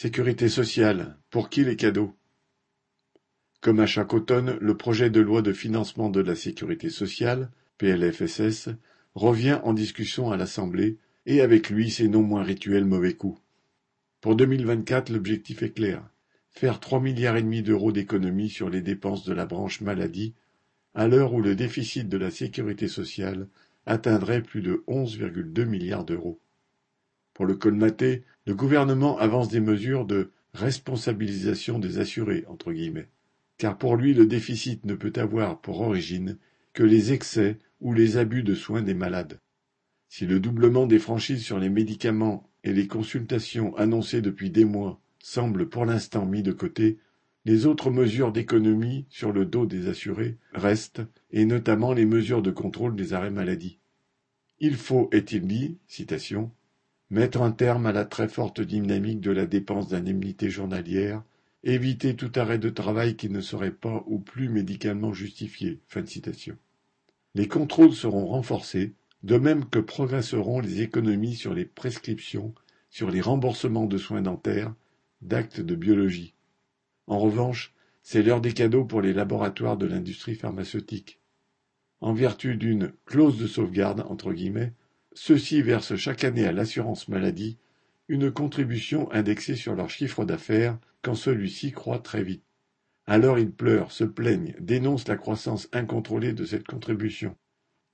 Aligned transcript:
Sécurité 0.00 0.48
sociale, 0.48 1.16
pour 1.28 1.50
qui 1.50 1.64
les 1.64 1.74
cadeaux? 1.74 2.14
Comme 3.60 3.80
à 3.80 3.86
chaque 3.86 4.14
automne, 4.14 4.56
le 4.60 4.76
projet 4.76 5.10
de 5.10 5.20
loi 5.20 5.42
de 5.42 5.52
financement 5.52 6.08
de 6.08 6.20
la 6.20 6.36
sécurité 6.36 6.88
sociale, 6.88 7.50
PLFSS, 7.78 8.68
revient 9.16 9.58
en 9.64 9.72
discussion 9.72 10.30
à 10.30 10.36
l'Assemblée, 10.36 10.98
et 11.26 11.40
avec 11.40 11.68
lui 11.68 11.90
ses 11.90 12.06
non 12.06 12.22
moins 12.22 12.44
rituels 12.44 12.84
mauvais 12.84 13.14
coups. 13.14 13.40
Pour 14.20 14.36
2024, 14.36 15.10
l'objectif 15.10 15.64
est 15.64 15.74
clair. 15.74 16.08
Faire 16.52 16.78
trois 16.78 17.00
milliards 17.00 17.36
et 17.36 17.42
demi 17.42 17.64
d'euros 17.64 17.90
d'économies 17.90 18.50
sur 18.50 18.70
les 18.70 18.82
dépenses 18.82 19.24
de 19.24 19.32
la 19.32 19.46
branche 19.46 19.80
maladie, 19.80 20.32
à 20.94 21.08
l'heure 21.08 21.34
où 21.34 21.42
le 21.42 21.56
déficit 21.56 22.08
de 22.08 22.18
la 22.18 22.30
sécurité 22.30 22.86
sociale 22.86 23.48
atteindrait 23.84 24.42
plus 24.42 24.62
de 24.62 24.84
11,2 24.86 25.64
milliards 25.64 26.04
d'euros. 26.04 26.38
Pour 27.34 27.46
le 27.46 27.56
colmater, 27.56 28.22
le 28.48 28.54
gouvernement 28.54 29.18
avance 29.18 29.50
des 29.50 29.60
mesures 29.60 30.06
de 30.06 30.30
responsabilisation 30.54 31.78
des 31.78 31.98
assurés, 31.98 32.46
car 33.58 33.76
pour 33.76 33.94
lui 33.94 34.14
le 34.14 34.24
déficit 34.24 34.86
ne 34.86 34.94
peut 34.94 35.12
avoir 35.16 35.60
pour 35.60 35.82
origine 35.82 36.38
que 36.72 36.82
les 36.82 37.12
excès 37.12 37.58
ou 37.82 37.92
les 37.92 38.16
abus 38.16 38.42
de 38.42 38.54
soins 38.54 38.80
des 38.80 38.94
malades. 38.94 39.38
Si 40.08 40.24
le 40.24 40.40
doublement 40.40 40.86
des 40.86 40.98
franchises 40.98 41.44
sur 41.44 41.58
les 41.58 41.68
médicaments 41.68 42.48
et 42.64 42.72
les 42.72 42.86
consultations 42.86 43.76
annoncées 43.76 44.22
depuis 44.22 44.48
des 44.48 44.64
mois 44.64 44.98
semblent 45.18 45.68
pour 45.68 45.84
l'instant 45.84 46.24
mis 46.24 46.42
de 46.42 46.52
côté, 46.52 46.96
les 47.44 47.66
autres 47.66 47.90
mesures 47.90 48.32
d'économie 48.32 49.04
sur 49.10 49.30
le 49.30 49.44
dos 49.44 49.66
des 49.66 49.88
assurés 49.88 50.38
restent, 50.54 51.02
et 51.32 51.44
notamment 51.44 51.92
les 51.92 52.06
mesures 52.06 52.40
de 52.40 52.50
contrôle 52.50 52.96
des 52.96 53.12
arrêts 53.12 53.30
maladie. 53.30 53.78
Il 54.58 54.74
faut, 54.74 55.10
est-il 55.12 55.46
dit, 55.46 55.76
citation, 55.86 56.50
Mettre 57.10 57.40
un 57.40 57.52
terme 57.52 57.86
à 57.86 57.92
la 57.92 58.04
très 58.04 58.28
forte 58.28 58.60
dynamique 58.60 59.20
de 59.20 59.30
la 59.30 59.46
dépense 59.46 59.88
d'indemnité 59.88 60.50
journalière, 60.50 61.22
éviter 61.64 62.14
tout 62.14 62.30
arrêt 62.36 62.58
de 62.58 62.68
travail 62.68 63.16
qui 63.16 63.30
ne 63.30 63.40
serait 63.40 63.72
pas 63.72 64.04
ou 64.06 64.18
plus 64.18 64.50
médicalement 64.50 65.14
justifié. 65.14 65.80
Les 67.34 67.48
contrôles 67.48 67.94
seront 67.94 68.26
renforcés, 68.26 68.92
de 69.22 69.38
même 69.38 69.64
que 69.64 69.78
progresseront 69.78 70.60
les 70.60 70.82
économies 70.82 71.34
sur 71.34 71.54
les 71.54 71.64
prescriptions, 71.64 72.54
sur 72.90 73.10
les 73.10 73.20
remboursements 73.20 73.86
de 73.86 73.98
soins 73.98 74.22
dentaires, 74.22 74.74
d'actes 75.22 75.60
de 75.60 75.74
biologie. 75.74 76.34
En 77.06 77.18
revanche, 77.18 77.72
c'est 78.02 78.22
l'heure 78.22 78.40
des 78.40 78.52
cadeaux 78.52 78.84
pour 78.84 79.00
les 79.00 79.12
laboratoires 79.12 79.76
de 79.76 79.86
l'industrie 79.86 80.34
pharmaceutique. 80.34 81.20
En 82.00 82.12
vertu 82.12 82.56
d'une 82.56 82.92
clause 83.06 83.38
de 83.38 83.46
sauvegarde, 83.46 84.04
entre 84.08 84.32
guillemets, 84.32 84.72
ceux-ci 85.14 85.62
versent 85.62 85.96
chaque 85.96 86.24
année 86.24 86.46
à 86.46 86.52
l'assurance 86.52 87.08
maladie 87.08 87.58
une 88.08 88.30
contribution 88.30 89.10
indexée 89.12 89.56
sur 89.56 89.74
leur 89.74 89.90
chiffre 89.90 90.24
d'affaires 90.24 90.78
quand 91.02 91.14
celui-ci 91.14 91.72
croît 91.72 91.98
très 91.98 92.22
vite. 92.22 92.44
Alors 93.06 93.38
ils 93.38 93.50
pleurent, 93.50 93.92
se 93.92 94.04
plaignent, 94.04 94.54
dénoncent 94.60 95.08
la 95.08 95.16
croissance 95.16 95.68
incontrôlée 95.72 96.32
de 96.32 96.44
cette 96.44 96.66
contribution. 96.66 97.36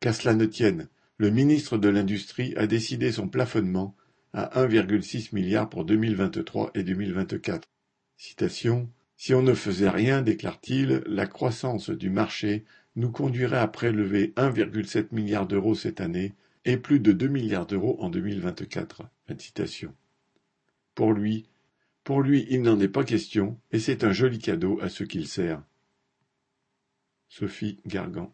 Qu'à 0.00 0.12
cela 0.12 0.34
ne 0.34 0.44
tienne, 0.44 0.88
le 1.18 1.30
ministre 1.30 1.78
de 1.78 1.88
l'Industrie 1.88 2.54
a 2.56 2.66
décidé 2.66 3.12
son 3.12 3.28
plafonnement 3.28 3.94
à 4.32 4.60
1,6 4.66 5.34
milliard 5.34 5.68
pour 5.68 5.84
2023 5.84 6.72
et 6.74 6.82
2024. 6.82 7.68
Citation 8.16 8.90
Si 9.16 9.34
on 9.34 9.42
ne 9.42 9.54
faisait 9.54 9.88
rien, 9.88 10.22
déclare-t-il, 10.22 11.02
la 11.06 11.26
croissance 11.26 11.90
du 11.90 12.10
marché 12.10 12.64
nous 12.96 13.10
conduirait 13.10 13.58
à 13.58 13.68
prélever 13.68 14.32
1,7 14.36 15.06
milliard 15.12 15.46
d'euros 15.46 15.74
cette 15.74 16.00
année 16.00 16.34
et 16.64 16.76
plus 16.76 17.00
de 17.00 17.12
deux 17.12 17.28
milliards 17.28 17.66
d'euros 17.66 17.96
en 18.00 18.10
2024. 18.10 19.02
Citation. 19.38 19.94
Pour 20.94 21.12
lui, 21.12 21.46
pour 22.04 22.20
lui, 22.20 22.46
il 22.50 22.62
n'en 22.62 22.78
est 22.80 22.88
pas 22.88 23.04
question, 23.04 23.58
et 23.72 23.78
c'est 23.78 24.04
un 24.04 24.12
joli 24.12 24.38
cadeau 24.38 24.78
à 24.80 24.88
ceux 24.88 25.06
qu'il 25.06 25.26
sert. 25.26 25.62
Sophie 27.28 27.80
Gargan 27.86 28.32